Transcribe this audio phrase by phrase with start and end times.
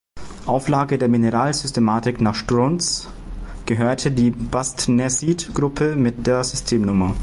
[0.47, 3.07] Auflage der Mineralsystematik nach Strunz
[3.67, 7.15] gehörte die Bastnäsit-Gruppe mit der System-Nr.